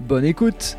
bonne 0.00 0.24
écoute 0.24 0.76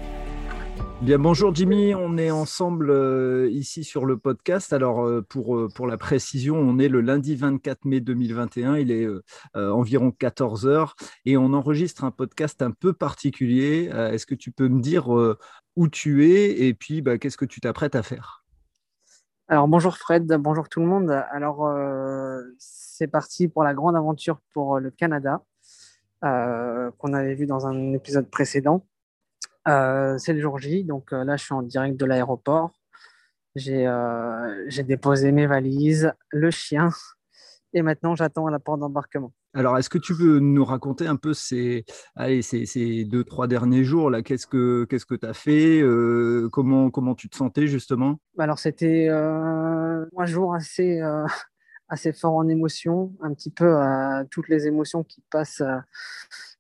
Bien, 1.02 1.20
bonjour 1.20 1.54
Jimmy, 1.54 1.94
on 1.94 2.18
est 2.18 2.32
ensemble 2.32 2.90
euh, 2.90 3.50
ici 3.52 3.84
sur 3.84 4.06
le 4.06 4.18
podcast. 4.18 4.72
Alors 4.72 5.06
euh, 5.06 5.22
pour, 5.22 5.58
euh, 5.58 5.68
pour 5.68 5.88
la 5.88 5.98
précision, 5.98 6.56
on 6.56 6.80
est 6.80 6.88
le 6.88 7.02
lundi 7.02 7.36
24 7.36 7.84
mai 7.84 8.00
2021, 8.00 8.78
il 8.78 8.92
est 8.92 9.08
environ 9.54 10.12
14 10.12 10.66
heures 10.68 10.96
et 11.26 11.36
on 11.36 11.54
enregistre 11.54 12.06
un 12.06 12.12
podcast 12.12 12.62
un 12.62 12.72
peu 12.72 12.94
particulier. 12.94 13.90
Est-ce 13.94 14.26
que 14.26 14.36
tu 14.36 14.52
peux 14.52 14.70
me 14.70 14.80
dire 14.82 15.10
où 15.76 15.88
tu 15.90 16.32
es 16.32 16.66
et 16.66 16.74
puis 16.74 17.02
bah, 17.02 17.18
qu'est-ce 17.18 17.38
que 17.38 17.46
tu 17.46 17.60
t'apprêtes 17.60 17.96
à 17.96 18.04
faire? 18.04 18.46
Alors 19.48 19.68
bonjour 19.68 19.98
Fred, 19.98 20.26
bonjour 20.40 20.70
tout 20.70 20.80
le 20.80 20.88
monde. 20.88 21.12
Alors 21.32 21.70
c'est 22.58 23.08
parti 23.08 23.50
pour 23.50 23.64
la 23.64 23.74
grande 23.74 23.98
aventure 23.98 24.40
pour 24.54 24.80
le 24.80 24.92
Canada 24.92 25.44
qu'on 26.22 27.14
avait 27.14 27.36
vu 27.36 27.46
dans 27.46 27.68
un 27.68 27.94
épisode 27.94 28.30
précédent. 28.30 28.86
Euh, 29.68 30.18
c'est 30.18 30.34
le 30.34 30.42
jour 30.42 30.60
J, 30.60 30.84
donc 30.84 31.12
euh, 31.12 31.24
là 31.24 31.38
je 31.38 31.44
suis 31.46 31.54
en 31.54 31.64
direct 31.64 32.00
de 32.00 32.06
l'aéroport. 32.06 32.72
J'ai 33.56 33.88
euh, 33.88 34.66
déposé 34.84 35.32
mes 35.32 35.48
valises, 35.48 36.12
le 36.30 36.52
chien, 36.52 36.90
et 37.74 37.82
maintenant 37.82 38.14
j'attends 38.16 38.48
à 38.48 38.52
la 38.52 38.60
porte 38.60 38.82
d'embarquement. 38.82 39.34
Alors, 39.54 39.78
est-ce 39.78 39.90
que 39.90 39.98
tu 39.98 40.14
peux 40.14 40.40
nous 40.40 40.66
raconter 40.66 41.08
un 41.08 41.16
peu 41.16 41.34
ces, 41.34 41.86
allez, 42.14 42.42
ces, 42.42 42.66
ces 42.66 43.06
deux, 43.06 43.24
trois 43.24 43.48
derniers 43.48 43.86
jours 43.86 44.10
là? 44.10 44.22
Qu'est-ce 44.22 44.48
que 44.48 44.86
tu 44.86 45.26
as 45.26 45.34
fait? 45.34 45.82
Comment, 46.52 46.92
comment 46.92 47.16
tu 47.16 47.30
te 47.30 47.38
sentais 47.38 47.66
justement? 47.66 48.20
Alors, 48.38 48.60
c'était 48.60 49.08
un 49.08 50.26
jour 50.26 50.54
assez, 50.54 51.02
assez 51.88 52.12
fort 52.12 52.34
en 52.34 52.50
émotion, 52.50 53.14
un 53.22 53.34
petit 53.34 53.50
peu 53.50 53.78
à 53.78 54.26
toutes 54.30 54.50
les 54.50 54.68
émotions 54.68 55.06
qui 55.06 55.24
passent, 55.32 55.64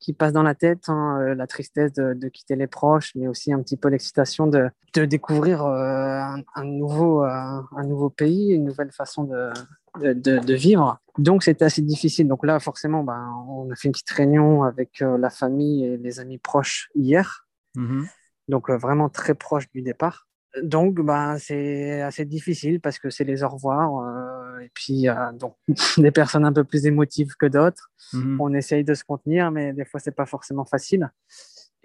qui 0.05 0.13
passent 0.13 0.33
dans 0.33 0.43
la 0.43 0.53
tête, 0.53 0.87
hein, 0.87 1.19
euh, 1.19 1.33
la 1.33 1.47
tristesse 1.47 1.91
de, 1.93 2.29
quitter 2.29 2.55
les 2.55 2.67
proches, 2.67 3.11
mais 3.15 3.27
aussi 3.27 3.51
un 3.51 3.59
petit 3.63 3.75
peu 3.75 3.87
l'excitation 3.87 4.45
de, 4.45 4.69
de, 4.93 5.03
découvrir 5.05 5.65
euh, 5.65 6.21
un, 6.53 6.63
nouveau, 6.63 7.23
un 7.23 7.83
nouveau 7.87 8.11
pays, 8.11 8.51
une 8.51 8.65
nouvelle 8.65 8.91
façon 8.91 9.23
de, 9.23 10.13
de, 10.13 10.53
vivre. 10.53 10.99
Donc 11.17 11.41
c'était 11.41 11.65
assez 11.65 11.81
difficile. 11.81 12.27
Donc 12.27 12.45
là, 12.45 12.59
forcément, 12.59 13.03
ben, 13.03 13.33
on 13.49 13.71
a 13.71 13.75
fait 13.75 13.87
une 13.87 13.93
petite 13.93 14.11
réunion 14.11 14.61
avec 14.61 14.99
la 14.99 15.31
famille 15.31 15.85
et 15.85 15.97
les 15.97 16.19
amis 16.19 16.37
proches 16.37 16.89
hier. 16.93 17.47
Mmh 17.73 18.03
Donc 18.47 18.69
vraiment 18.69 19.09
très 19.09 19.33
proche 19.33 19.67
du 19.71 19.81
départ 19.81 20.27
donc, 20.63 21.01
ben, 21.01 21.37
c'est 21.37 22.01
assez 22.01 22.25
difficile 22.25 22.79
parce 22.79 22.99
que 22.99 23.09
c'est 23.09 23.23
les 23.23 23.43
au 23.43 23.49
revoir. 23.49 23.99
Euh, 23.99 24.59
et 24.59 24.71
puis, 24.73 25.07
donc, 25.33 25.55
des 25.97 26.11
personnes 26.11 26.45
un 26.45 26.53
peu 26.53 26.63
plus 26.63 26.85
émotives 26.85 27.35
que 27.37 27.45
d'autres. 27.45 27.91
Mmh 28.13 28.39
On 28.39 28.53
essaye 28.53 28.83
de 28.83 28.93
se 28.93 29.03
contenir, 29.03 29.51
mais 29.51 29.73
des 29.73 29.85
fois, 29.85 29.99
c'est 29.99 30.15
pas 30.15 30.25
forcément 30.25 30.65
facile. 30.65 31.09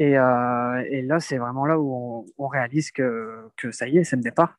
Et, 0.00 0.18
euh, 0.18 0.82
et 0.90 1.02
là, 1.02 1.20
c'est 1.20 1.36
vraiment 1.36 1.66
là 1.66 1.78
où 1.78 2.26
on, 2.38 2.48
réalise 2.48 2.90
que, 2.90 3.44
que, 3.56 3.70
ça 3.70 3.86
y 3.86 3.98
est, 3.98 4.04
c'est 4.04 4.16
le 4.16 4.22
départ. 4.22 4.58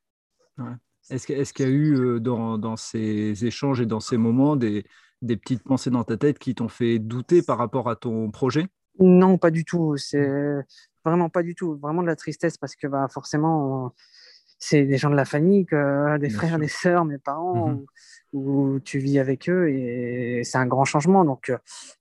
Est-ce 1.10 1.54
qu'il 1.54 1.66
y 1.66 1.68
a 1.68 1.72
eu 1.72 1.96
euh, 2.00 2.20
dans, 2.20 2.60
dans, 2.60 2.78
ces 2.78 3.44
échanges 3.44 3.82
et 3.82 3.88
dans 3.88 4.00
ces 4.00 4.18
moments 4.18 4.56
des, 4.56 4.86
des 5.24 5.36
petites 5.38 5.64
pensées 5.64 5.90
dans 5.90 6.04
ta 6.04 6.16
tête 6.16 6.38
qui 6.38 6.54
t'ont 6.54 6.68
fait 6.68 7.00
douter 7.00 7.42
par 7.42 7.58
rapport 7.58 7.90
à 7.90 7.96
ton 7.96 8.30
projet? 8.30 8.68
Non, 9.00 9.40
pas 9.40 9.50
du 9.50 9.66
tout. 9.66 9.98
C'est 9.98 10.60
Vraiment 11.06 11.30
pas 11.30 11.44
du 11.44 11.56
tout. 11.56 11.78
Vraiment 11.78 12.02
de 12.02 12.08
la 12.08 12.16
tristesse 12.16 12.58
parce 12.58 12.76
que 12.76 12.88
bah, 12.88 13.08
forcément, 13.10 13.94
c'est 14.60 14.84
des 14.86 14.98
gens 14.98 15.10
de 15.10 15.16
la 15.16 15.26
famille, 15.26 15.66
que, 15.66 16.18
des 16.20 16.30
frères, 16.30 16.60
des 16.60 16.68
sœurs, 16.68 17.04
mes 17.06 17.18
parents, 17.18 17.70
mmh 17.70 17.86
où, 18.34 18.80
tu 18.80 19.00
vis 19.00 19.20
avec 19.20 19.50
eux 19.50 19.70
et 19.70 20.44
c'est 20.46 20.58
un 20.58 20.66
grand 20.66 20.86
changement. 20.86 21.26
Donc, 21.26 21.52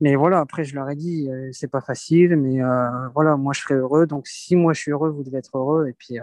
mais 0.00 0.14
voilà, 0.14 0.38
après, 0.38 0.62
je 0.64 0.76
leur 0.76 0.88
ai 0.88 0.94
dit, 0.94 1.28
c'est 1.52 1.70
pas 1.70 1.80
facile, 1.80 2.36
mais 2.36 2.62
euh, 2.62 3.08
voilà, 3.14 3.36
moi, 3.36 3.52
je 3.52 3.62
serai 3.62 3.74
heureux. 3.74 4.06
Donc, 4.06 4.28
si 4.28 4.54
moi, 4.54 4.72
je 4.72 4.80
suis 4.80 4.92
heureux, 4.92 5.10
vous 5.10 5.24
devez 5.24 5.38
être 5.38 5.58
heureux. 5.58 5.88
Et 5.88 5.92
puis, 5.92 6.18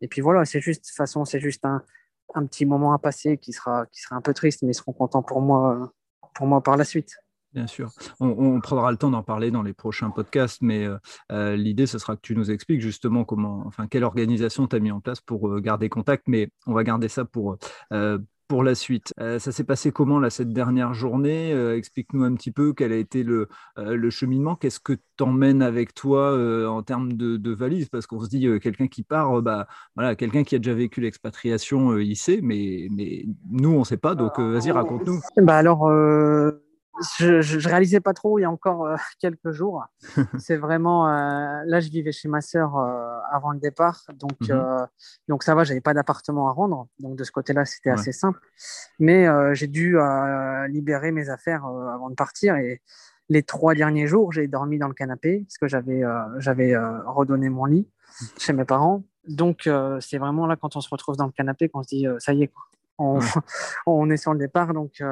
et 0.00 0.08
puis 0.08 0.20
voilà, 0.20 0.44
c'est 0.44 0.60
juste, 0.60 0.82
de 0.82 0.86
toute 0.86 0.96
façon, 0.96 1.24
c'est 1.24 1.40
juste 1.40 1.64
un, 1.64 1.82
un, 2.34 2.46
petit 2.46 2.64
moment 2.64 2.92
à 2.92 2.98
passer 2.98 3.36
qui 3.38 3.52
sera, 3.52 3.86
qui 3.86 4.00
sera 4.02 4.16
un 4.16 4.20
peu 4.20 4.34
triste, 4.34 4.62
mais 4.62 4.70
ils 4.70 4.74
seront 4.74 4.92
contents 4.92 5.22
pour 5.22 5.40
moi, 5.40 5.92
pour 6.34 6.46
moi 6.46 6.62
par 6.62 6.76
la 6.76 6.84
suite. 6.84 7.16
Bien 7.54 7.68
sûr. 7.68 7.90
On, 8.18 8.60
prendra 8.60 8.90
le 8.90 8.96
temps 8.96 9.12
d'en 9.12 9.22
parler 9.22 9.52
dans 9.52 9.62
les 9.62 9.72
prochains 9.72 10.10
podcasts, 10.10 10.60
mais 10.60 10.84
euh, 10.84 10.98
euh, 11.30 11.54
l'idée, 11.54 11.86
ce 11.86 11.98
sera 11.98 12.16
que 12.16 12.20
tu 12.20 12.34
nous 12.34 12.50
expliques 12.50 12.80
justement 12.80 13.24
comment, 13.24 13.62
enfin, 13.66 13.86
quelle 13.86 14.02
organisation 14.02 14.66
tu 14.66 14.74
as 14.74 14.80
mis 14.80 14.90
en 14.90 15.00
place 15.00 15.20
pour 15.20 15.48
euh, 15.48 15.60
garder 15.60 15.88
contact, 15.88 16.24
mais 16.26 16.48
on 16.66 16.72
va 16.72 16.82
garder 16.82 17.08
ça 17.08 17.24
pour, 17.24 17.56
pour 18.48 18.64
la 18.64 18.74
suite. 18.74 19.14
ça 19.18 19.38
s'est 19.38 19.64
passé 19.64 19.92
comment 19.92 20.18
là, 20.18 20.30
cette 20.30 20.52
dernière 20.52 20.94
journée? 20.94 21.52
Explique-nous 21.76 22.24
un 22.24 22.34
petit 22.34 22.50
peu 22.50 22.72
quel 22.72 22.92
a 22.92 22.96
été 22.96 23.22
le, 23.22 23.48
le 23.76 24.10
cheminement. 24.10 24.56
Qu'est-ce 24.56 24.80
que 24.80 24.94
t'emmènes 25.16 25.62
avec 25.62 25.94
toi 25.94 26.36
en 26.68 26.82
termes 26.82 27.14
de, 27.14 27.54
valises? 27.54 27.88
Parce 27.88 28.06
qu'on 28.06 28.20
se 28.20 28.28
dit, 28.28 28.46
quelqu'un 28.60 28.88
qui 28.88 29.02
part, 29.02 29.40
bah, 29.42 29.66
voilà, 29.94 30.14
quelqu'un 30.14 30.44
qui 30.44 30.56
a 30.56 30.58
déjà 30.58 30.74
vécu 30.74 31.00
l'expatriation, 31.00 31.96
il 31.98 32.16
sait, 32.16 32.40
mais, 32.42 32.88
mais 32.90 33.24
nous, 33.50 33.70
on 33.70 33.80
ne 33.80 33.84
sait 33.84 33.96
pas. 33.96 34.14
Donc, 34.14 34.38
vas-y, 34.38 34.70
raconte-nous. 34.70 35.20
Bah 35.38 35.56
alors, 35.56 35.88
je, 37.18 37.40
je, 37.40 37.68
réalisais 37.68 38.00
pas 38.00 38.14
trop 38.14 38.38
il 38.38 38.42
y 38.42 38.44
a 38.44 38.50
encore 38.50 38.86
euh, 38.86 38.96
quelques 39.20 39.50
jours. 39.50 39.84
c'est 40.38 40.56
vraiment 40.56 41.08
euh, 41.08 41.62
là, 41.66 41.80
je 41.80 41.90
vivais 41.90 42.12
chez 42.12 42.28
ma 42.28 42.40
sœur 42.40 42.76
euh, 42.76 43.18
avant 43.32 43.52
le 43.52 43.58
départ, 43.58 44.02
donc 44.14 44.38
mhm. 44.40 44.86
donc 45.28 45.42
ça 45.42 45.54
va, 45.54 45.64
j'avais 45.64 45.80
pas 45.80 45.94
d'appartement 45.94 46.48
à 46.48 46.52
rendre, 46.52 46.88
donc 46.98 47.16
de 47.16 47.24
ce 47.24 47.32
côté-là, 47.32 47.64
c'était 47.64 47.90
assez 47.90 48.12
simple. 48.12 48.38
Mais 48.98 49.26
j'ai 49.54 49.66
dû 49.66 49.96
libérer 50.68 51.10
mes 51.10 51.28
affaires 51.30 51.64
avant 51.64 52.10
de 52.10 52.14
partir 52.14 52.56
et 52.56 52.80
les 53.30 53.42
trois 53.42 53.74
derniers 53.74 54.06
jours, 54.06 54.32
j'ai 54.32 54.46
dormi 54.46 54.78
dans 54.78 54.88
le 54.88 54.94
canapé 54.94 55.44
parce 55.48 55.58
que 55.58 55.66
j'avais 55.66 56.02
j'avais 56.38 56.76
redonné 56.76 57.48
mon 57.48 57.64
lit 57.64 57.88
chez 58.38 58.52
mes 58.52 58.64
parents. 58.64 59.02
Donc 59.26 59.68
c'est 60.00 60.18
vraiment 60.18 60.46
là 60.46 60.56
quand 60.56 60.76
on 60.76 60.80
se 60.80 60.88
retrouve 60.88 61.16
dans 61.16 61.26
le 61.26 61.32
canapé 61.32 61.68
qu'on 61.68 61.82
se 61.82 61.88
dit 61.88 62.06
ça 62.18 62.32
y 62.32 62.42
est, 62.42 62.48
quoi. 62.48 62.62
On, 62.96 63.18
on, 63.86 64.08
est 64.10 64.16
sur 64.16 64.32
le 64.32 64.38
départ, 64.38 64.72
donc 64.72 65.02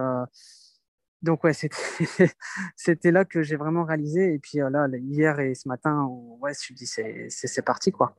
donc 1.22 1.44
ouais, 1.44 1.52
c'était 2.76 3.10
là 3.12 3.24
que 3.24 3.42
j'ai 3.42 3.56
vraiment 3.56 3.84
réalisé. 3.84 4.34
Et 4.34 4.38
puis 4.38 4.60
euh, 4.60 4.70
là, 4.70 4.88
hier 4.98 5.38
et 5.40 5.54
ce 5.54 5.68
matin, 5.68 6.04
ouais, 6.40 6.52
je 6.54 6.72
me 6.72 6.76
dis 6.76 6.86
c'est 6.86 7.62
parti 7.62 7.92
quoi. 7.92 8.16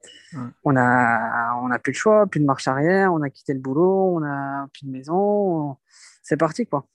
On 0.63 0.75
a 0.75 1.55
on 1.61 1.71
a 1.71 1.79
plus 1.79 1.91
de 1.91 1.97
choix, 1.97 2.27
plus 2.27 2.39
de 2.39 2.45
marche 2.45 2.67
arrière, 2.67 3.13
on 3.13 3.21
a 3.21 3.29
quitté 3.29 3.53
le 3.53 3.59
boulot, 3.59 4.15
on 4.17 4.23
a 4.23 4.67
plus 4.73 4.85
de 4.85 4.91
maison, 4.91 5.77
c'est 6.21 6.37
parti 6.37 6.65
quoi. 6.65 6.87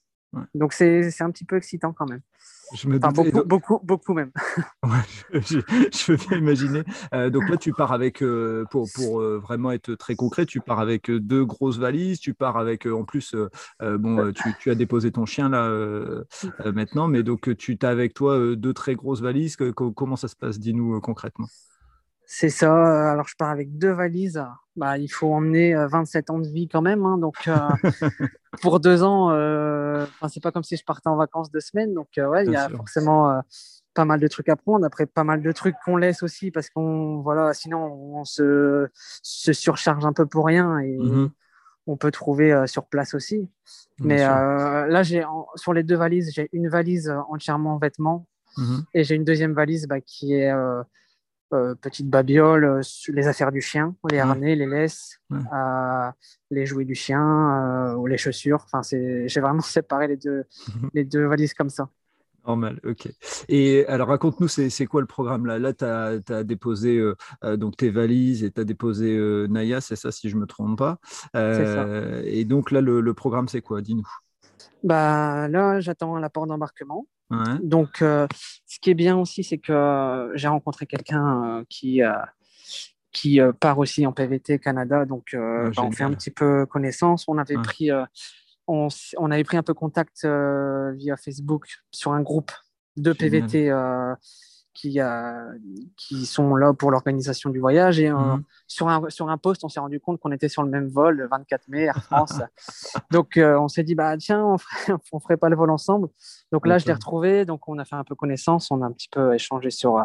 Donc 0.54 0.72
c'est 0.72 1.20
un 1.20 1.30
petit 1.30 1.44
peu 1.44 1.56
excitant 1.56 1.92
quand 1.92 2.08
même. 2.08 2.20
Je 2.74 2.88
me 2.88 2.98
beaucoup, 2.98 3.44
beaucoup, 3.44 3.80
beaucoup, 3.82 4.14
même. 4.14 4.30
je, 5.32 6.12
veux 6.12 6.16
bien 6.16 6.38
imaginer. 6.38 6.82
Euh, 7.14 7.30
donc 7.30 7.48
là, 7.48 7.56
tu 7.56 7.72
pars 7.72 7.92
avec, 7.92 8.22
euh, 8.22 8.64
pour, 8.70 8.88
pour 8.94 9.20
euh, 9.20 9.38
vraiment 9.38 9.70
être 9.70 9.94
très 9.94 10.14
concret, 10.14 10.46
tu 10.46 10.60
pars 10.60 10.80
avec 10.80 11.10
deux 11.10 11.44
grosses 11.44 11.78
valises, 11.78 12.20
tu 12.20 12.34
pars 12.34 12.56
avec, 12.56 12.86
en 12.86 13.04
plus, 13.04 13.34
bon, 13.80 14.32
tu, 14.32 14.54
tu, 14.58 14.70
as 14.70 14.74
déposé 14.74 15.12
ton 15.12 15.26
chien 15.26 15.48
là 15.48 15.68
maintenant, 16.64 17.08
mais 17.08 17.22
donc 17.22 17.54
tu 17.56 17.78
as 17.82 17.88
avec 17.88 18.14
toi 18.14 18.54
deux 18.56 18.74
très 18.74 18.94
grosses 18.94 19.20
valises. 19.20 19.56
comment 19.74 20.16
ça 20.16 20.28
se 20.28 20.36
passe? 20.36 20.58
Dis-nous 20.58 21.00
concrètement. 21.00 21.48
C'est 22.30 22.50
ça. 22.50 23.10
Alors, 23.10 23.26
je 23.26 23.34
pars 23.36 23.48
avec 23.48 23.78
deux 23.78 23.90
valises. 23.90 24.44
Bah, 24.76 24.98
il 24.98 25.08
faut 25.08 25.32
emmener 25.32 25.74
27 25.74 26.28
ans 26.28 26.38
de 26.38 26.46
vie 26.46 26.68
quand 26.68 26.82
même. 26.82 27.06
Hein. 27.06 27.16
donc, 27.16 27.48
pour 28.60 28.80
deux 28.80 29.02
ans, 29.02 29.30
euh, 29.30 30.04
c'est 30.28 30.42
pas 30.42 30.52
comme 30.52 30.62
si 30.62 30.76
je 30.76 30.84
partais 30.84 31.08
en 31.08 31.16
vacances 31.16 31.50
deux 31.50 31.60
semaines. 31.60 31.94
Donc, 31.94 32.08
ouais, 32.18 32.44
il 32.44 32.52
y 32.52 32.56
a 32.56 32.68
forcément 32.68 33.42
pas 33.94 34.04
mal 34.04 34.20
de 34.20 34.28
trucs 34.28 34.50
à 34.50 34.56
prendre. 34.56 34.84
Après, 34.84 35.06
pas 35.06 35.24
mal 35.24 35.40
de 35.40 35.52
trucs 35.52 35.74
qu'on 35.86 35.96
laisse 35.96 36.22
aussi 36.22 36.50
parce 36.50 36.68
qu'on, 36.68 37.22
voilà, 37.22 37.54
sinon, 37.54 37.86
on 37.86 38.24
se, 38.24 38.88
se, 39.22 39.54
surcharge 39.54 40.04
un 40.04 40.12
peu 40.12 40.26
pour 40.26 40.44
rien 40.46 40.78
et 40.78 40.98
mmh 40.98 41.30
on 41.90 41.96
peut 41.96 42.10
trouver 42.10 42.66
sur 42.66 42.84
place 42.84 43.14
aussi. 43.14 43.48
Mais 44.00 44.18
là, 44.18 45.02
j'ai 45.02 45.24
sur 45.54 45.72
les 45.72 45.82
deux 45.82 45.96
valises, 45.96 46.30
j'ai 46.34 46.50
une 46.52 46.68
valise 46.68 47.10
entièrement 47.30 47.76
en 47.76 47.78
vêtements 47.78 48.26
mmh 48.58 48.76
et 48.92 49.04
j'ai 49.04 49.14
une 49.14 49.24
deuxième 49.24 49.54
valise 49.54 49.86
bah, 49.88 50.02
qui 50.02 50.34
est 50.34 50.52
euh, 51.54 51.74
petite 51.74 52.10
babiole, 52.10 52.64
euh, 52.64 52.80
les 53.08 53.26
affaires 53.26 53.50
du 53.50 53.62
chien, 53.62 53.94
les 54.10 54.18
harnais, 54.18 54.54
les 54.54 54.66
laisses, 54.66 55.18
euh, 55.32 56.10
les 56.50 56.66
jouets 56.66 56.84
du 56.84 56.94
chien 56.94 57.94
ou 57.96 58.06
les 58.06 58.18
chaussures. 58.18 58.66
Enfin, 58.70 58.82
j'ai 58.82 59.40
vraiment 59.40 59.60
séparé 59.62 60.08
les 60.08 60.18
deux, 60.18 60.44
les 60.92 61.04
deux 61.04 61.26
valises 61.26 61.54
comme 61.54 61.70
ça. 61.70 61.88
Normal, 62.46 62.80
ok. 62.84 63.08
Et 63.48 63.86
alors, 63.86 64.08
raconte-nous, 64.08 64.48
c'est 64.48 64.86
quoi 64.86 65.00
le 65.00 65.06
programme 65.06 65.46
là? 65.46 65.58
Là, 65.58 65.72
tu 65.72 65.84
as, 65.84 66.44
déposé 66.44 67.02
donc 67.42 67.76
tes 67.76 67.90
valises 67.90 68.44
et 68.44 68.50
tu 68.50 68.60
as 68.60 68.64
déposé 68.64 69.18
Naya, 69.48 69.80
c'est 69.80 69.96
ça, 69.96 70.12
si 70.12 70.28
je 70.28 70.36
ne 70.36 70.42
me 70.42 70.46
trompe 70.46 70.78
pas. 70.78 70.98
Ça. 71.32 71.86
Et 72.24 72.44
donc, 72.44 72.70
là, 72.70 72.80
le, 72.82 73.14
programme, 73.14 73.48
c'est 73.48 73.62
quoi? 73.62 73.80
Dis-nous. 73.80 74.08
Bah, 74.82 75.48
là, 75.48 75.80
j'attends 75.80 76.18
la 76.18 76.30
porte 76.30 76.48
Donc, 77.62 77.98
ce 77.98 78.78
qui 78.80 78.90
est 78.90 78.94
bien 78.94 79.16
aussi, 79.16 79.44
c'est 79.44 79.58
que 79.58 80.32
j'ai 80.34 80.48
rencontré 80.48 80.86
quelqu'un 80.86 81.64
qui, 81.68 82.00
qui 83.12 83.40
part 83.60 83.78
aussi 83.78 84.06
en 84.06 84.12
PVT 84.12 84.58
Canada. 84.58 85.04
Donc, 85.04 85.34
ah, 85.34 85.70
bah, 85.74 85.82
on 85.82 85.92
fait 85.92 86.04
un 86.04 86.12
petit 86.12 86.30
peu 86.30 86.64
connaissance. 86.66 87.24
On 87.28 87.38
avait 87.38 87.56
pris 87.56 87.90
on, 88.68 89.30
avait 89.30 89.44
pris 89.44 89.56
un 89.56 89.62
peu 89.62 89.74
contact 89.74 90.24
euh, 90.24 90.92
via 90.92 91.16
Facebook 91.16 91.66
sur 91.90 92.12
un 92.12 92.20
groupe 92.20 92.52
de 92.96 93.12
PVT 93.12 93.70
euh, 94.84 95.58
qui, 95.96 96.16
qui 96.18 96.26
sont 96.26 96.54
là 96.54 96.72
pour 96.72 96.90
l'organisation 96.90 97.50
du 97.50 97.58
voyage. 97.58 98.00
Et 98.00 98.08
euh, 98.08 98.16
mhm. 98.16 98.42
sur, 98.66 98.88
un, 98.88 99.08
sur 99.08 99.28
un 99.28 99.38
post, 99.38 99.64
on 99.64 99.68
s'est 99.68 99.80
rendu 99.80 100.00
compte 100.00 100.20
qu'on 100.20 100.32
était 100.32 100.48
sur 100.48 100.62
le 100.62 100.70
même 100.70 100.88
vol 100.88 101.16
le 101.16 101.28
24 101.28 101.68
mai, 101.68 101.82
Air 101.82 102.02
France. 102.02 102.40
donc, 103.10 103.38
on 103.38 103.68
s'est 103.68 103.82
dit, 103.82 103.94
bah, 103.94 104.16
tiens, 104.16 104.44
on 104.44 104.58
ferait, 104.58 104.94
ferait 105.22 105.36
pas 105.36 105.48
le 105.48 105.56
vol 105.56 105.70
ensemble. 105.70 106.08
Donc 106.52 106.66
là, 106.66 106.78
je 106.78 106.86
l'ai 106.86 106.92
retrouvé. 106.92 107.44
Donc, 107.44 107.68
on 107.68 107.78
a 107.78 107.84
fait 107.84 107.96
un 107.96 108.04
peu 108.04 108.14
connaissance. 108.14 108.70
On 108.70 108.82
a 108.82 108.86
un 108.86 108.92
petit 108.92 109.08
peu 109.10 109.34
échangé 109.34 109.70
sur 109.70 110.04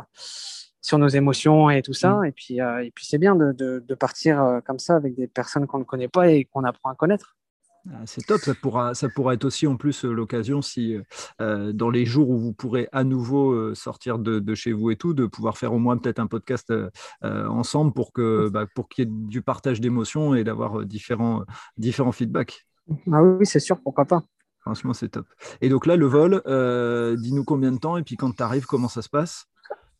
sur 0.81 0.97
nos 0.97 1.07
émotions 1.07 1.69
et 1.69 1.81
tout 1.81 1.93
ça. 1.93 2.15
Mhm. 2.15 2.25
Et 2.25 2.31
puis, 2.31 2.57
et 2.57 2.91
puis 2.93 3.05
c'est 3.05 3.17
bien 3.17 3.35
de, 3.35 3.53
de, 3.53 3.95
partir 3.95 4.59
comme 4.65 4.79
ça 4.79 4.95
avec 4.95 5.15
des 5.15 5.27
personnes 5.27 5.65
qu'on 5.65 5.79
ne 5.79 5.85
connaît 5.85 6.09
pas 6.09 6.29
et 6.29 6.45
qu'on 6.45 6.65
apprend 6.65 6.89
à 6.89 6.95
connaître. 6.95 7.37
Ah, 7.91 8.03
c'est 8.05 8.25
top, 8.25 8.39
ça 8.39 8.53
pourra, 8.55 8.93
ça 8.93 9.09
pourra 9.09 9.33
être 9.33 9.43
aussi 9.43 9.67
en 9.67 9.75
plus 9.75 10.05
euh, 10.05 10.13
l'occasion 10.13 10.61
si 10.61 10.97
euh, 11.41 11.73
dans 11.73 11.89
les 11.89 12.05
jours 12.05 12.29
où 12.29 12.37
vous 12.39 12.53
pourrez 12.53 12.87
à 12.93 13.03
nouveau 13.03 13.51
euh, 13.51 13.75
sortir 13.75 14.19
de, 14.19 14.55
chez 14.55 14.71
vous 14.71 14.89
et 14.91 14.95
tout, 14.95 15.13
de 15.13 15.25
pouvoir 15.25 15.57
faire 15.57 15.73
au 15.73 15.79
moins 15.79 15.97
peut-être 15.97 16.19
un 16.19 16.27
podcast 16.27 16.73
ensemble 17.21 17.91
pour 17.93 18.13
que 18.13 18.49
bah, 18.49 18.65
pour 18.73 18.87
qu'il 18.87 19.03
y 19.03 19.07
ait 19.07 19.11
du 19.11 19.41
partage 19.41 19.81
d'émotions 19.81 20.33
et 20.33 20.43
d'avoir 20.43 20.85
différents, 20.85 21.43
différents 21.77 22.11
feedbacks. 22.11 22.65
Ah 23.11 23.21
oui, 23.21 23.45
c'est 23.45 23.59
sûr, 23.59 23.81
pourquoi 23.81 24.05
pas. 24.05 24.23
Franchement, 24.61 24.93
c'est 24.93 25.09
top. 25.09 25.27
Et 25.59 25.67
donc 25.67 25.85
là, 25.85 25.97
le 25.97 26.05
vol, 26.05 26.41
dis-nous 27.17 27.43
combien 27.43 27.71
de 27.71 27.79
temps 27.79 27.97
et 27.97 28.03
puis 28.03 28.15
quand 28.15 28.31
tu 28.31 28.43
arrives, 28.43 28.65
comment 28.65 28.87
ça 28.87 29.01
se 29.01 29.09
passe? 29.09 29.45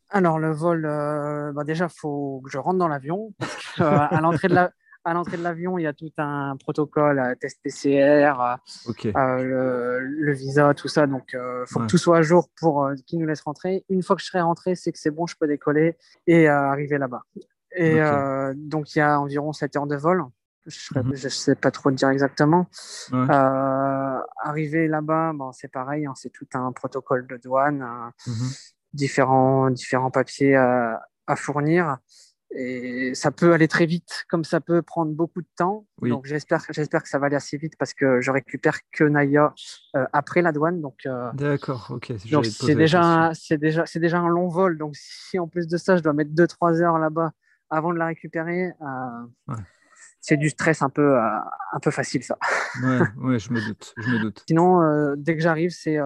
Alors 0.09 0.39
le 0.39 0.51
vol, 0.51 0.83
bah 0.83 1.63
déjà, 1.65 1.85
il 1.85 1.99
faut 1.99 2.41
que 2.45 2.51
je 2.51 2.57
rentre 2.57 2.77
dans 2.77 2.87
l'avion. 2.87 3.33
à 3.77 4.21
l'entrée 4.21 4.47
de 4.47 4.53
la, 4.53 4.71
à 5.05 5.13
l'entrée 5.13 5.37
de 5.37 5.43
l'avion, 5.43 5.77
il 5.77 5.83
y 5.83 5.87
a 5.87 5.93
tout 5.93 6.11
un 6.17 6.55
protocole, 6.57 7.19
euh, 7.19 7.35
test 7.35 7.61
PCR, 7.61 8.33
euh, 8.39 9.11
euh, 9.15 9.99
le, 10.01 10.33
visa, 10.33 10.73
tout 10.73 10.87
ça. 10.87 11.07
Donc, 11.07 11.33
il 11.33 11.65
faut 11.67 11.81
que 11.81 11.87
tout 11.87 11.97
soit 11.97 12.19
à 12.19 12.21
jour 12.21 12.49
pour 12.59 12.89
qu'ils 13.05 13.19
nous 13.19 13.27
laissent 13.27 13.41
rentrer. 13.41 13.85
Une 13.89 14.03
fois 14.03 14.15
que 14.15 14.21
je 14.21 14.27
serai 14.27 14.41
rentré, 14.41 14.75
c'est 14.75 14.91
que 14.91 14.99
c'est 14.99 15.11
bon, 15.11 15.27
je 15.27 15.35
peux 15.37 15.47
décoller 15.47 15.97
et 16.27 16.47
arriver 16.47 16.97
là-bas. 16.97 17.23
Et 17.75 17.99
donc, 18.55 18.95
il 18.95 18.99
y 18.99 19.01
a 19.01 19.19
environ 19.19 19.51
7 19.51 19.75
heures 19.75 19.87
de 19.87 19.95
vol. 19.95 20.23
Je 20.65 20.97
ne 20.97 21.03
mhm. 21.03 21.15
sais 21.17 21.55
pas 21.55 21.71
trop 21.71 21.91
dire 21.91 22.09
exactement. 22.09 22.67
arriver 23.11 24.87
là-bas, 24.87 25.33
bon, 25.33 25.51
c'est 25.51 25.67
pareil, 25.67 26.05
hein, 26.05 26.13
c'est 26.15 26.31
tout 26.31 26.47
un 26.53 26.71
protocole 26.71 27.27
de 27.27 27.37
douane, 27.37 28.11
mhm. 28.25 28.49
différents, 28.93 29.69
différents 29.69 30.11
papiers 30.11 30.55
à 30.55 31.35
fournir. 31.35 31.97
Et 32.55 33.15
ça 33.15 33.31
peut 33.31 33.53
aller 33.53 33.67
très 33.67 33.85
vite, 33.85 34.25
comme 34.29 34.43
ça 34.43 34.61
peut 34.61 34.81
prendre 34.81 35.11
beaucoup 35.11 35.41
de 35.41 35.47
temps. 35.55 35.87
Donc 36.01 36.25
j'espère, 36.25 36.63
j'espère 36.69 37.01
que 37.01 37.09
ça 37.09 37.17
va 37.17 37.27
aller 37.27 37.35
assez 37.35 37.57
vite 37.57 37.73
parce 37.79 37.93
que 37.93 38.21
je 38.21 38.31
récupère 38.31 38.77
que 38.91 39.03
Naya 39.03 39.53
euh, 39.95 40.05
après 40.13 40.41
la 40.41 40.51
douane. 40.51 40.81
Donc 40.81 40.99
euh, 41.05 41.31
d'accord, 41.33 41.87
ok. 41.89 42.13
Donc 42.29 42.45
c'est 42.45 42.75
déjà, 42.75 43.31
c'est 43.33 43.57
déjà, 43.57 43.85
c'est 43.85 43.99
déjà 43.99 44.19
un 44.19 44.29
long 44.29 44.47
vol. 44.47 44.77
Donc 44.77 44.95
si 44.95 45.39
en 45.39 45.47
plus 45.47 45.67
de 45.67 45.77
ça, 45.77 45.97
je 45.97 46.03
dois 46.03 46.13
mettre 46.13 46.31
2-3 46.31 46.81
heures 46.81 46.99
là-bas 46.99 47.31
avant 47.69 47.91
de 47.91 47.97
la 47.97 48.07
récupérer, 48.07 48.71
euh, 48.81 49.55
c'est 50.19 50.37
du 50.37 50.49
stress 50.49 50.83
un 50.83 50.89
peu, 50.89 51.17
un 51.17 51.79
peu 51.81 51.89
facile 51.89 52.23
ça. 52.23 52.37
ouais, 52.83 52.99
ouais, 53.17 53.39
je 53.39 53.51
me 53.51 53.65
doute, 53.65 53.95
je 53.97 54.09
me 54.09 54.19
doute. 54.19 54.43
Sinon, 54.47 55.15
dès 55.15 55.35
que 55.35 55.41
j'arrive, 55.41 55.71
c'est 55.71 55.97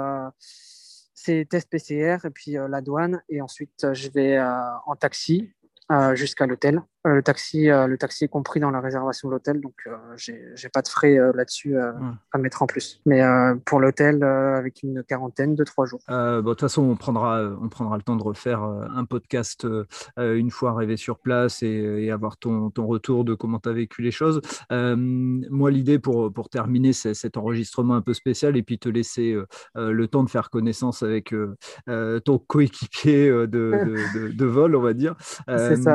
c'est 1.13 1.45
test 1.49 1.69
PCR 1.69 2.25
et 2.25 2.29
puis 2.29 2.55
la 2.69 2.79
douane 2.79 3.21
et 3.27 3.41
ensuite 3.41 3.87
je 3.91 4.09
vais 4.11 4.39
en 4.39 4.95
taxi 4.95 5.51
jusqu'à 6.15 6.45
l'hôtel. 6.45 6.81
Euh, 7.07 7.15
le, 7.15 7.23
taxi, 7.23 7.69
euh, 7.69 7.87
le 7.87 7.97
taxi 7.97 8.25
est 8.25 8.27
compris 8.27 8.59
dans 8.59 8.71
la 8.71 8.81
réservation 8.81 9.29
de 9.29 9.33
l'hôtel, 9.33 9.61
donc 9.61 9.73
j'ai 10.15 10.69
pas 10.71 10.81
de 10.81 10.87
frais 10.87 11.17
là-dessus 11.33 11.77
à 11.77 12.37
mettre 12.37 12.61
en 12.61 12.67
plus. 12.67 13.01
Mais 13.05 13.21
pour 13.65 13.79
l'hôtel, 13.79 14.23
avec 14.23 14.83
une 14.83 15.03
quarantaine 15.03 15.55
de 15.55 15.63
trois 15.63 15.85
jours. 15.85 16.01
de 16.09 16.41
toute 16.41 16.59
façon, 16.59 16.83
on 16.83 16.95
prendra, 16.95 17.41
on 17.61 17.69
prendra 17.69 17.97
le 17.97 18.03
temps 18.03 18.15
de 18.15 18.23
refaire 18.23 18.61
un 18.61 19.05
podcast 19.05 19.67
une 20.17 20.51
fois 20.51 20.71
arrivé 20.71 20.97
sur 20.97 21.19
place 21.19 21.63
et, 21.63 22.11
avoir 22.11 22.37
ton, 22.37 22.69
ton, 22.69 22.87
retour 22.87 23.25
de 23.25 23.33
comment 23.33 23.59
tu 23.59 23.69
as 23.69 23.73
vécu 23.73 24.01
les 24.01 24.11
choses. 24.11 24.41
moi, 24.69 25.71
l'idée 25.71 25.99
pour, 25.99 26.31
pour 26.33 26.49
terminer 26.49 26.93
cet 26.93 27.37
enregistrement 27.37 27.95
un 27.95 28.01
peu 28.01 28.13
spécial 28.13 28.57
et 28.57 28.63
puis 28.63 28.79
te 28.79 28.89
laisser 28.89 29.37
le 29.75 30.07
temps 30.07 30.23
de 30.23 30.29
faire 30.29 30.49
connaissance 30.49 31.03
avec 31.03 31.33
ton 31.87 32.39
coéquipier 32.39 33.29
de, 33.29 33.47
de, 33.47 34.31
de, 34.33 34.45
vol, 34.45 34.75
on 34.75 34.81
va 34.81 34.93
dire. 34.93 35.15
C'est 35.47 35.87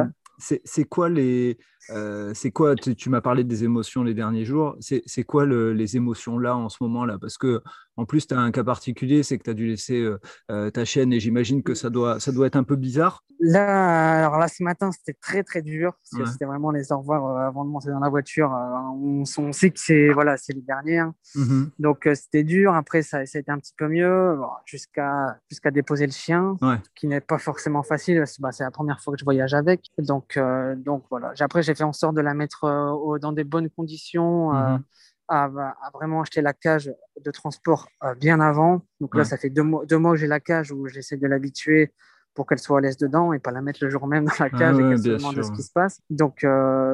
quoi 0.85 1.09
les, 1.09 1.59
euh, 1.91 2.33
c'est 2.35 2.51
quoi, 2.51 2.75
tu, 2.75 3.11
m'as 3.11 3.21
parlé 3.21 3.45
des 3.45 3.65
émotions 3.65 4.03
les 4.03 4.15
derniers 4.15 4.45
jours, 4.45 4.77
c'est 4.81 5.25
quoi 5.25 5.47
les 5.47 5.97
émotions 5.97 6.39
là 6.39 6.57
en 6.57 6.69
ce 6.69 6.79
moment 6.81 7.05
là? 7.05 7.19
Parce 7.19 7.39
que 7.39 7.63
en 7.97 8.07
plus, 8.07 8.27
tu 8.27 8.35
as 8.35 8.39
un 8.39 8.51
cas 8.51 8.65
particulier, 8.65 9.23
c'est 9.23 9.37
que 9.37 9.45
tu 9.45 9.51
as 9.51 9.55
dû 9.55 9.67
laisser 9.67 10.01
euh, 10.01 10.19
euh, 10.51 10.71
ta 10.71 10.85
chaîne 10.85 11.13
et 11.13 11.21
j'imagine 11.21 11.63
que 11.63 11.75
ça 11.75 11.91
doit, 11.91 12.21
ça 12.21 12.33
doit 12.33 12.47
être 12.47 12.57
un 12.57 12.65
peu 12.65 12.77
bizarre. 12.77 13.23
Là, 13.39 14.19
alors 14.19 14.39
là, 14.39 14.49
ce 14.49 14.63
matin, 14.63 14.91
c'était 14.93 15.19
très 15.21 15.43
très 15.43 15.63
dur 15.63 15.93
parce 15.93 16.23
que 16.23 16.31
c'était 16.31 16.45
vraiment 16.45 16.71
les 16.71 16.93
au 16.93 16.99
revoir 16.99 17.37
avant 17.39 17.65
de 17.65 17.71
monter 17.71 17.91
dans 17.91 17.99
la 17.99 18.09
voiture. 18.09 18.51
On, 18.51 19.25
sait 19.53 19.71
que 19.71 19.81
c'est 19.81 20.11
voilà, 20.11 20.37
c'est 20.37 20.53
les 20.53 20.63
dernières, 20.63 21.13
mmh 21.35 21.65
donc 21.79 22.09
c'était 22.15 22.45
dur. 22.45 22.75
Après, 22.75 23.03
ça, 23.03 23.27
ça, 23.27 23.39
a 23.39 23.41
été 23.41 23.51
un 23.51 23.59
petit 23.59 23.75
peu 23.77 23.89
mieux 23.89 24.39
jusqu'à 24.65 25.39
jusqu'à 25.51 25.73
déposer 25.73 26.07
le 26.07 26.13
chien, 26.13 26.57
qui 26.95 27.09
n'est 27.09 27.21
pas 27.21 27.39
forcément 27.39 27.83
facile. 27.83 28.23
Bah, 28.39 28.53
c'est 28.53 28.63
la 28.63 28.71
première 28.71 29.01
fois 29.01 29.13
que 29.13 29.19
je 29.19 29.25
voyage 29.25 29.55
avec, 29.55 29.91
donc 29.99 30.39
donc 30.77 31.05
voilà. 31.11 31.33
Après, 31.41 31.63
j'ai 31.63 31.72
fait 31.75 31.85
en 31.85 31.93
sorte 31.93 32.15
de 32.15 32.21
la 32.21 32.35
mettre 32.35 32.65
euh, 32.65 33.19
dans 33.19 33.33
des 33.33 33.45
bonnes 33.45 33.71
conditions, 33.71 34.55
euh, 34.55 34.77
mhm. 34.77 34.83
à, 35.29 35.49
vraiment 35.95 36.23
acheter 36.23 36.43
la 36.43 36.53
cage 36.53 36.93
de 37.21 37.31
transport 37.31 37.89
euh, 38.05 38.15
bien 38.15 38.41
avant. 38.41 38.83
Donc 39.01 39.17
là, 39.17 39.25
ça 39.25 39.37
fait 39.37 39.51
deux 39.51 39.63
mois, 39.63 39.85
deux 39.87 39.99
mois 39.99 40.13
que 40.13 40.19
j'ai 40.19 40.27
la 40.27 40.41
cage 40.41 40.73
où 40.73 40.87
j'essaie 40.89 41.17
de 41.17 41.27
l'habituer 41.27 41.93
pour 42.35 42.47
qu'elle 42.47 42.59
soit 42.59 42.79
à 42.79 42.81
l'aise 42.81 42.97
dedans 42.97 43.33
et 43.33 43.39
pas 43.39 43.51
la 43.51 43.61
mettre 43.61 43.81
le 43.83 43.91
jour 43.91 44.07
même 44.07 44.25
dans 44.25 44.33
la 44.39 44.49
ah 44.53 44.59
cage 44.59 44.79
et 44.79 44.83
qu'elle 44.83 44.99
se 44.99 45.09
demande 45.09 45.43
ce 45.43 45.53
qui 45.53 45.63
se 45.63 45.73
passe. 45.73 46.01
Donc, 46.09 46.47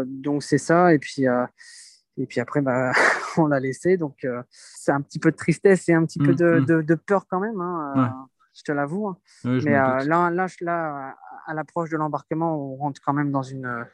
donc 0.06 0.42
c'est 0.42 0.58
ça. 0.58 0.92
Et 0.92 0.98
puis, 0.98 1.24
et 2.16 2.26
puis 2.26 2.40
après, 2.40 2.60
bah, 2.60 2.92
on 3.38 3.46
l'a 3.46 3.60
laissé. 3.60 3.96
Donc, 3.96 4.26
c'est 4.50 4.90
un 4.90 5.00
petit 5.00 5.20
peu 5.20 5.30
de 5.30 5.36
tristesse 5.36 5.88
et 5.88 5.94
un 5.94 6.04
petit 6.04 6.18
peu 6.18 6.34
de, 6.34 6.58
mm, 6.60 6.92
mm. 6.92 6.96
peur 7.06 7.26
quand 7.28 7.38
même. 7.38 7.60
Hein, 7.60 8.28
je 8.52 8.64
te 8.64 8.72
l'avoue. 8.72 9.08
Hein. 9.08 9.16
Mais 9.44 9.72
là, 9.72 10.04
là, 10.04 10.46
là, 10.60 11.14
à 11.48 11.54
l'approche 11.54 11.90
de 11.90 11.96
l'embarquement, 11.96 12.56
on 12.56 12.76
rentre 12.76 13.00
quand 13.04 13.14
même 13.14 13.30
dans 13.30 13.42
une 13.42 13.86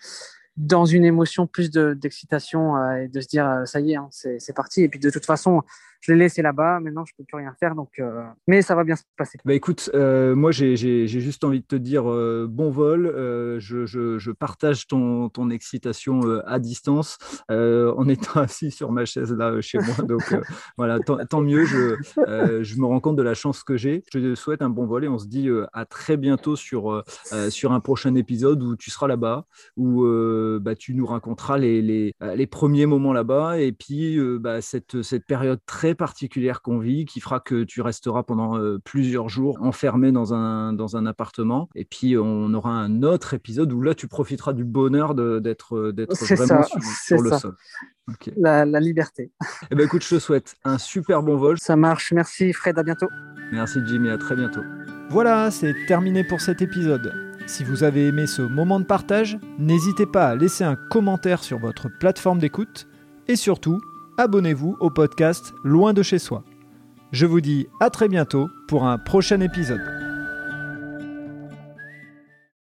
dans 0.56 0.84
une 0.84 1.04
émotion 1.04 1.46
plus 1.46 1.70
d'excitation 1.70 2.76
euh, 2.76 3.02
et 3.02 3.08
de 3.08 3.20
se 3.20 3.26
dire 3.26 3.48
euh, 3.48 3.64
ça 3.64 3.80
y 3.80 3.92
est, 3.92 3.96
hein, 3.96 4.08
c'est 4.10 4.54
parti. 4.54 4.82
Et 4.82 4.88
puis 4.88 5.00
de 5.00 5.10
toute 5.10 5.26
façon, 5.26 5.62
je 6.04 6.12
l'ai 6.12 6.18
laissé 6.18 6.42
là-bas. 6.42 6.80
Maintenant, 6.80 7.04
je 7.06 7.12
peux 7.16 7.24
plus 7.24 7.36
rien 7.36 7.54
faire. 7.58 7.74
Donc, 7.74 7.88
euh, 7.98 8.24
mais 8.46 8.60
ça 8.60 8.74
va 8.74 8.84
bien 8.84 8.96
se 8.96 9.04
passer. 9.16 9.38
Bah 9.44 9.54
écoute, 9.54 9.90
euh, 9.94 10.34
moi, 10.34 10.50
j'ai 10.50 11.06
juste 11.06 11.44
envie 11.44 11.60
de 11.60 11.66
te 11.66 11.76
dire 11.76 12.10
euh, 12.10 12.46
bon 12.48 12.70
vol. 12.70 13.06
Je, 13.58 13.86
je, 13.86 14.18
je, 14.18 14.30
partage 14.30 14.86
ton, 14.86 15.30
ton 15.30 15.48
excitation 15.48 16.20
à 16.46 16.58
distance 16.58 17.18
en 17.48 18.08
étant 18.08 18.40
assis 18.40 18.70
sur 18.70 18.92
ma 18.92 19.06
chaise 19.06 19.32
là 19.32 19.60
chez 19.60 19.78
moi. 19.78 20.06
Donc 20.06 20.34
voilà, 20.76 20.98
tant, 21.00 21.40
mieux. 21.40 21.64
Je, 21.64 21.96
je 22.62 22.76
me 22.76 22.84
rends 22.84 23.00
compte 23.00 23.16
de 23.16 23.22
la 23.22 23.34
chance 23.34 23.62
que 23.64 23.76
j'ai. 23.76 24.04
Je 24.12 24.18
te 24.18 24.34
souhaite 24.34 24.60
un 24.60 24.70
bon 24.70 24.86
vol 24.86 25.04
et 25.04 25.08
on 25.08 25.18
se 25.18 25.26
dit 25.26 25.48
à 25.72 25.86
très 25.86 26.18
bientôt 26.18 26.56
sur, 26.56 27.02
sur 27.48 27.72
un 27.72 27.80
prochain 27.80 28.14
épisode 28.14 28.62
où 28.62 28.76
tu 28.76 28.90
seras 28.90 29.08
là-bas, 29.08 29.46
où 29.76 30.04
bah, 30.60 30.74
tu 30.74 30.94
nous 30.94 31.06
raconteras 31.06 31.56
les, 31.56 31.80
les, 31.80 32.14
les 32.20 32.46
premiers 32.46 32.86
moments 32.86 33.14
là-bas 33.14 33.58
et 33.58 33.72
puis 33.72 34.18
bah, 34.38 34.60
cette, 34.60 35.00
cette 35.02 35.24
période 35.24 35.60
très 35.64 35.93
particulière 35.94 36.62
qu'on 36.62 36.78
vit 36.78 37.04
qui 37.04 37.20
fera 37.20 37.40
que 37.40 37.64
tu 37.64 37.80
resteras 37.80 38.22
pendant 38.22 38.58
euh, 38.58 38.78
plusieurs 38.82 39.28
jours 39.28 39.58
enfermé 39.60 40.12
dans 40.12 40.34
un, 40.34 40.72
dans 40.72 40.96
un 40.96 41.06
appartement. 41.06 41.68
Et 41.74 41.84
puis, 41.84 42.16
on 42.16 42.52
aura 42.54 42.70
un 42.70 43.02
autre 43.02 43.34
épisode 43.34 43.72
où 43.72 43.82
là, 43.82 43.94
tu 43.94 44.08
profiteras 44.08 44.52
du 44.52 44.64
bonheur 44.64 45.14
d'être 45.14 45.76
euh, 45.76 45.92
d'être 45.92 46.14
vraiment 46.14 46.62
sur, 47.06 47.22
le 47.22 47.30
sol. 47.30 47.54
La, 48.36 48.64
liberté. 48.80 49.32
Eh 49.70 49.74
ben, 49.74 49.86
écoute, 49.86 50.02
je 50.02 50.16
te 50.16 50.18
souhaite 50.18 50.56
un 50.64 50.78
super 50.78 51.22
bon 51.22 51.36
vol. 51.36 51.58
Ça 51.58 51.76
marche. 51.76 52.12
Merci, 52.12 52.52
Fred. 52.52 52.78
À 52.78 52.82
bientôt. 52.82 53.08
Merci, 53.52 53.80
Jimmy. 53.86 54.10
À 54.10 54.18
très 54.18 54.36
bientôt. 54.36 54.62
Voilà, 55.10 55.50
c'est 55.50 55.74
terminé 55.86 56.24
pour 56.24 56.40
cet 56.40 56.60
épisode. 56.60 57.12
Si 57.46 57.62
vous 57.62 57.84
avez 57.84 58.06
aimé 58.06 58.26
ce 58.26 58.42
moment 58.42 58.80
de 58.80 58.84
partage, 58.84 59.38
n'hésitez 59.58 60.06
pas 60.06 60.28
à 60.28 60.34
laisser 60.34 60.64
un 60.64 60.76
commentaire 60.76 61.44
sur 61.44 61.58
votre 61.58 61.88
plateforme 61.98 62.38
d'écoute 62.38 62.88
et 63.28 63.36
surtout, 63.36 63.80
abonnez-vous 64.16 64.76
au 64.80 64.90
podcast 64.90 65.54
Loin 65.64 65.92
de 65.92 66.02
chez 66.02 66.18
soi. 66.18 66.44
Je 67.12 67.26
vous 67.26 67.40
dis 67.40 67.66
à 67.80 67.90
très 67.90 68.08
bientôt 68.08 68.48
pour 68.68 68.84
un 68.84 68.98
prochain 68.98 69.40
épisode. 69.40 69.93